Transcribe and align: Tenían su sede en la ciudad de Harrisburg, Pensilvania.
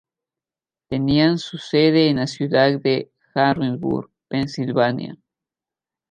Tenían 0.89 1.37
su 1.37 1.59
sede 1.59 2.09
en 2.09 2.15
la 2.15 2.25
ciudad 2.25 2.79
de 2.79 3.11
Harrisburg, 3.35 4.09
Pensilvania. 4.27 5.15